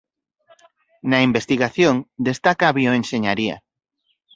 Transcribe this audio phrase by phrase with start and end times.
[1.09, 1.95] Na investigación
[2.27, 3.55] destaca a bioenxeñaría.